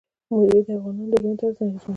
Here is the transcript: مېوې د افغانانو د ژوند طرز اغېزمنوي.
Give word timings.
مېوې 0.35 0.59
د 0.65 0.67
افغانانو 0.77 1.09
د 1.11 1.13
ژوند 1.21 1.37
طرز 1.41 1.57
اغېزمنوي. 1.65 1.89